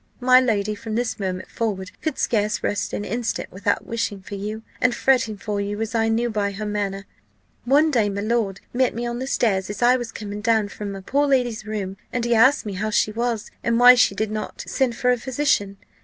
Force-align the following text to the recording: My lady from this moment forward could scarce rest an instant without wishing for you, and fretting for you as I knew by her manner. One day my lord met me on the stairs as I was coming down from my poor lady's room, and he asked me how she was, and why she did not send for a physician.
My 0.19 0.39
lady 0.41 0.73
from 0.73 0.95
this 0.95 1.19
moment 1.19 1.47
forward 1.47 1.91
could 2.01 2.17
scarce 2.17 2.63
rest 2.63 2.91
an 2.91 3.05
instant 3.05 3.51
without 3.51 3.85
wishing 3.85 4.19
for 4.23 4.33
you, 4.33 4.63
and 4.81 4.95
fretting 4.95 5.37
for 5.37 5.61
you 5.61 5.79
as 5.79 5.93
I 5.93 6.07
knew 6.07 6.27
by 6.31 6.53
her 6.53 6.65
manner. 6.65 7.05
One 7.65 7.91
day 7.91 8.09
my 8.09 8.21
lord 8.21 8.61
met 8.73 8.95
me 8.95 9.05
on 9.05 9.19
the 9.19 9.27
stairs 9.27 9.69
as 9.69 9.83
I 9.83 9.97
was 9.97 10.11
coming 10.11 10.41
down 10.41 10.69
from 10.69 10.91
my 10.91 11.01
poor 11.01 11.27
lady's 11.27 11.67
room, 11.67 11.97
and 12.11 12.25
he 12.25 12.33
asked 12.33 12.65
me 12.65 12.73
how 12.73 12.89
she 12.89 13.11
was, 13.11 13.51
and 13.63 13.79
why 13.79 13.93
she 13.93 14.15
did 14.15 14.31
not 14.31 14.63
send 14.65 14.95
for 14.95 15.11
a 15.11 15.17
physician. 15.19 15.77